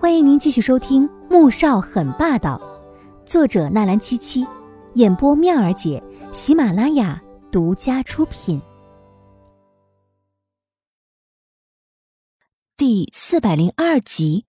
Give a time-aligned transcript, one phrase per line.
[0.00, 2.56] 欢迎您继续收听《穆少很霸道》，
[3.28, 4.46] 作者纳兰七七，
[4.94, 6.00] 演播妙儿姐，
[6.32, 8.62] 喜马拉雅独家出品。
[12.76, 14.44] 第四百零二集，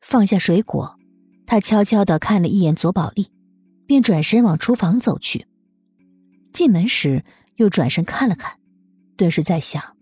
[0.00, 0.96] 放下水果，
[1.44, 3.32] 他悄悄的看了一眼左宝丽，
[3.88, 5.48] 便转身往厨房走去。
[6.52, 7.24] 进门时，
[7.56, 8.60] 又转身看了看，
[9.16, 9.96] 顿时在想，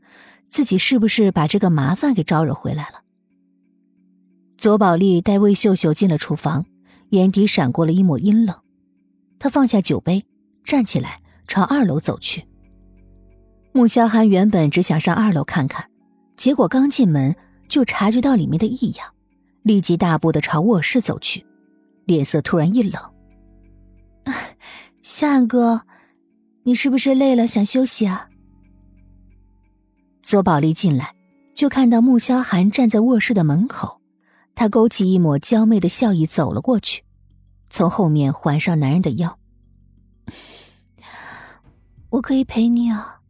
[0.51, 3.06] 自己是不是把这个麻烦给招惹回来了。
[4.59, 6.65] 左宝丽带魏秀秀进了厨房，
[7.11, 8.57] 眼底闪过了一抹阴冷。
[9.39, 10.25] 她放下酒杯，
[10.65, 12.45] 站起来朝二楼走去。
[13.73, 15.85] 穆萧寒原本只想上二楼看看，
[16.37, 17.37] 结果刚进门
[17.69, 19.07] 就察觉到里面的异样，
[19.63, 21.45] 立即大步的朝卧室走去，
[22.07, 23.03] 脸色突然一冷
[25.03, 25.83] ：“夏寒哥，
[26.63, 28.31] 你是不是累了想休息啊？”
[30.25, 31.15] 左宝丽进来，
[31.55, 34.01] 就看到穆萧寒站在卧室的门口。
[34.57, 37.05] 他勾起一抹娇媚的笑意，走了过去，
[37.69, 39.39] 从后面环上男人的腰。
[42.09, 43.21] 我可以陪你啊。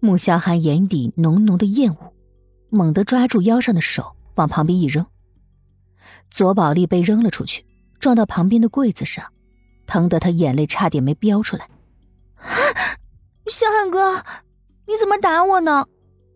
[0.00, 2.14] 穆萧寒眼底浓浓的厌恶，
[2.70, 5.04] 猛地抓住腰上的手，往旁边一扔。
[6.30, 7.66] 左宝丽被扔了出去，
[8.00, 9.30] 撞到旁边的柜子上，
[9.86, 11.68] 疼得他眼泪差点没飙出来。
[13.46, 14.24] 萧寒哥，
[14.86, 15.86] 你怎么打我呢？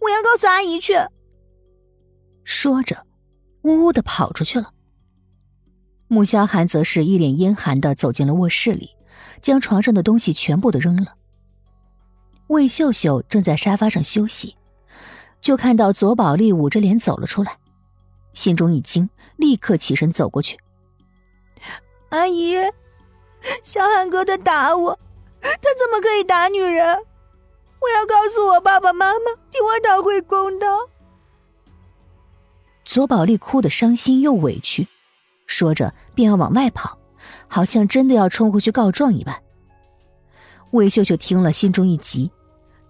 [0.01, 0.93] 我要告诉阿姨去。
[2.45, 3.07] 说着，
[3.63, 4.73] 呜呜的跑出去了。
[6.09, 8.91] 穆萧寒则是一脸阴寒的走进了卧室里，
[9.41, 11.15] 将床上的东西全部都扔了。
[12.49, 14.57] 魏秀秀正在沙发上休息，
[15.41, 17.57] 就看到左宝丽捂着脸走了出来，
[18.35, 20.59] 心中一惊，立刻起身走过去。
[22.11, 22.57] 阿姨，
[23.63, 24.99] 萧寒哥他打我，
[25.41, 26.99] 他怎么可以打女人？
[27.81, 30.69] 我要告诉我爸爸妈妈，替我讨回公道。
[32.93, 34.87] 左宝丽哭得伤心又委屈，
[35.47, 36.99] 说着便要往外跑，
[37.49, 39.35] 好像真的要冲回去告状一般。
[40.73, 42.31] 魏秀秀听了，心中一急，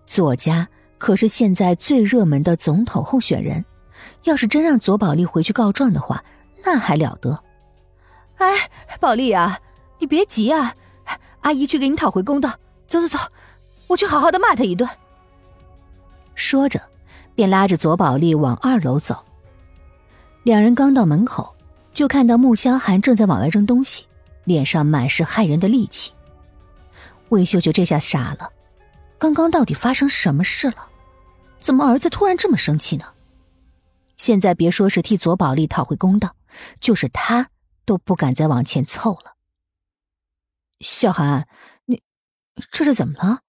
[0.05, 0.67] 左家
[0.99, 3.65] 可是现在最热门的总统候选人，
[4.25, 6.25] 要是真让左宝丽回去告状的话，
[6.65, 7.41] 那还了得？
[8.39, 8.53] 哎，
[8.99, 9.61] 宝丽啊，
[10.01, 10.75] 你别急啊，
[11.43, 12.59] 阿姨去给你讨回公道。
[12.89, 13.19] 走走走，
[13.87, 14.91] 我去好好的骂他一顿。
[16.35, 16.83] 说着，
[17.37, 19.25] 便拉着左宝丽往二楼走。
[20.45, 21.55] 两人刚到门口，
[21.95, 24.05] 就看到穆萧寒正在往外扔东西，
[24.45, 26.13] 脸上满是骇人的戾气。
[27.29, 28.51] 魏秀秀这下傻了，
[29.19, 30.89] 刚刚到底发生什么事了？
[31.61, 33.07] 怎么儿子突然这么生气呢？
[34.17, 36.35] 现在别说是替左宝丽讨回公道，
[36.81, 37.49] 就是他
[37.85, 39.37] 都不敢再往前凑了。
[40.81, 41.47] 萧寒，
[41.87, 42.03] 你
[42.73, 43.43] 这是怎么了？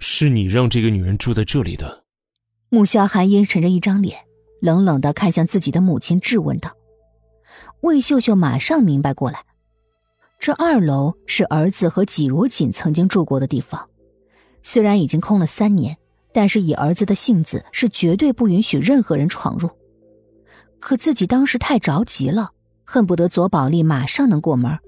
[0.00, 2.04] 是你让这个女人住在这里的。
[2.68, 4.27] 穆萧寒阴沉着一张脸。
[4.60, 6.76] 冷冷的看向自己的母亲，质问道
[7.82, 9.44] ：“魏秀秀马上明白过来，
[10.38, 13.88] 这二楼是儿子和纪如锦曾经住过的地方，
[14.62, 15.96] 虽然已经空了三年，
[16.32, 19.70] 但是以儿子的性子，是绝对不允许任何人闯入。
[20.80, 22.50] 可自己当时太着急了，
[22.84, 24.78] 恨不得左宝丽马上能过门，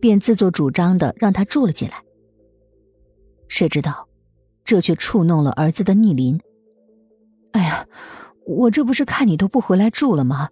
[0.00, 2.02] 便自作主张的让他住了进来。
[3.48, 4.08] 谁知道，
[4.64, 6.40] 这却触弄了儿子的逆鳞。
[7.52, 7.86] 哎呀！”
[8.46, 10.48] 我这不是看你都不回来住了吗？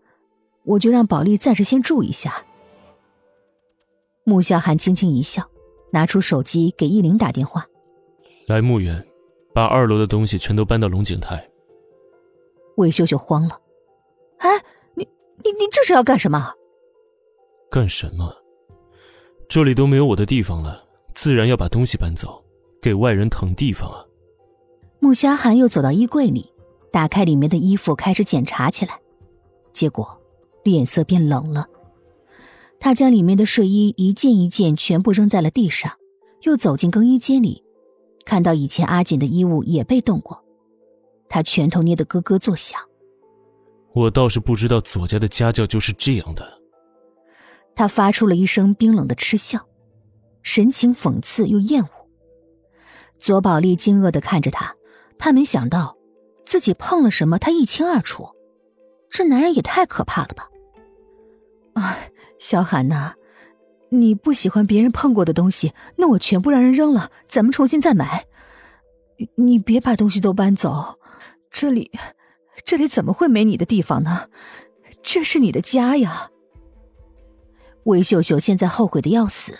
[0.65, 2.45] 我就让宝丽暂时先住一下。
[4.25, 5.47] 穆萧寒轻轻一笑，
[5.93, 7.67] 拿出手机给依林打电话
[8.49, 9.07] ：“来，墓园，
[9.53, 11.47] 把二楼的东西全都搬到龙井台。”
[12.77, 13.61] 魏秀秀慌了
[14.41, 14.51] ：“哎，
[14.95, 15.07] 你
[15.45, 16.55] 你你这是要干什么
[17.71, 18.35] ？”“干什么？
[19.47, 20.83] 这里都没有我的地方了，
[21.15, 22.43] 自然要把东西搬走，
[22.81, 24.03] 给外人腾地方啊。”
[24.99, 26.54] 穆萧寒又走到衣柜里。
[26.95, 29.01] 打开里面的衣服，开始检查起来，
[29.73, 30.17] 结果
[30.63, 31.67] 脸色变冷了。
[32.79, 35.91] 他将里面的睡衣一件一件全部扔在了地上，
[36.43, 37.65] 又走进更衣间里，
[38.25, 40.45] 看到以前阿锦的衣物也被动过，
[41.29, 42.81] 他拳头捏得咯咯作响。
[43.93, 46.61] 我倒是不知道左家的家教就是这样的。
[47.75, 49.67] 他发出了一声冰冷的嗤笑，
[50.45, 51.89] 神情讽刺又厌恶。
[53.19, 54.77] 左宝丽惊愕的看着他，
[55.19, 55.97] 他没想到。
[56.45, 58.31] 自己碰了什么，他一清二楚。
[59.11, 60.49] 这男人也太可怕了吧！
[61.75, 61.97] 啊，
[62.39, 63.15] 小韩呐，
[63.91, 68.27] 你不喜欢别人碰过的东西，那我全部让人扔了，咱们重新再买。
[69.37, 70.97] 你别把东西都搬走，
[71.51, 71.93] 这里，
[72.65, 74.29] 这里怎么会没你的地方呢？
[75.03, 76.31] 这是你的家呀。
[77.85, 79.59] 魏秀秀现在后悔的要死，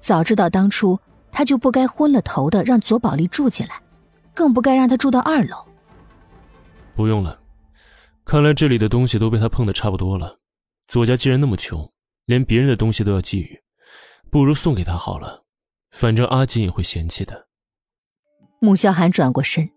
[0.00, 0.98] 早知道当初
[1.30, 3.82] 她就不该昏了头的让左宝丽住进来，
[4.34, 5.67] 更不该让她住到二楼。
[6.98, 7.38] 不用了，
[8.24, 10.40] 看来这里的东西都被他碰的差不多了。
[10.88, 11.88] 左家既然那么穷，
[12.24, 13.60] 连别人的东西都要觊觎，
[14.32, 15.44] 不如送给他好了，
[15.92, 17.46] 反正阿锦也会嫌弃的。
[18.58, 19.70] 穆萧寒转过身，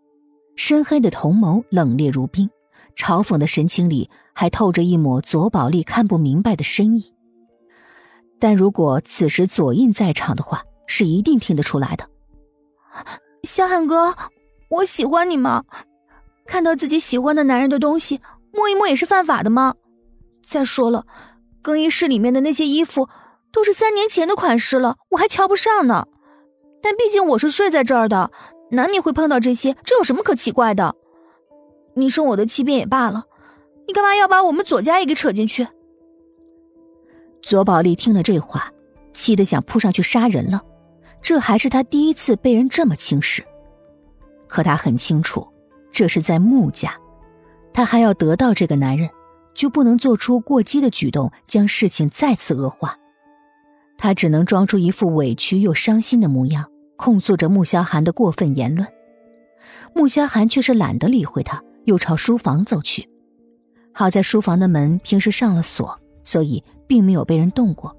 [0.56, 2.50] 深黑的瞳眸冷冽如冰，
[2.96, 7.14] 嘲讽的神情里还透着一抹左宝莉看不明白的深意。
[8.40, 12.10] 但如果此时左印在场的话，是一定听得出来的。
[13.44, 14.16] 萧寒哥，
[14.70, 15.64] 我喜欢你吗？
[16.52, 18.20] 看到自己喜欢的男人的东西，
[18.52, 19.76] 摸一摸也是犯法的吗？
[20.44, 21.06] 再说了，
[21.62, 23.08] 更衣室里面的那些衣服
[23.54, 26.10] 都是三年前的款式了，我还瞧不上呢。
[26.82, 28.32] 但毕竟我是睡在这儿的，
[28.72, 30.94] 难免会碰到这些，这有什么可奇怪的？
[31.94, 33.24] 你生我的气便也罢了，
[33.88, 35.66] 你干嘛要把我们左家也给扯进去？
[37.42, 38.70] 左宝莉听了这话，
[39.14, 40.62] 气得想扑上去杀人了。
[41.22, 43.42] 这还是他第一次被人这么轻视，
[44.50, 45.48] 可他很清楚。
[45.92, 46.96] 这是在穆家，
[47.74, 49.10] 他还要得到这个男人，
[49.54, 52.98] 就不能做出过激的举动，将事情再次恶化。
[53.98, 56.66] 他只能装出一副委屈又伤心的模样，
[56.96, 58.88] 控诉着穆萧寒的过分言论。
[59.94, 63.08] 穆萧寒却是懒得理会他，又朝书房走去。
[63.94, 67.96] 好在书房的门平时上了锁，所以并没有被人动过。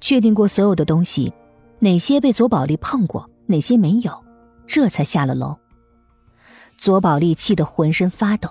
[0.00, 1.32] 确定过所有的东西，
[1.78, 4.12] 哪些被左宝莉碰过，哪些没有，
[4.66, 5.56] 这才下了楼。
[6.76, 8.48] 左宝莉气得浑身发抖，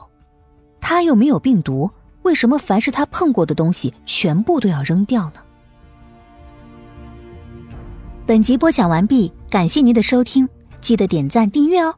[0.81, 1.89] 他又没有病毒，
[2.23, 5.35] 为什么凡是他碰过的东西全部都要扔掉呢？
[8.25, 10.49] 本集播讲完毕，感谢您的收听，
[10.81, 11.93] 记得点赞订阅哦。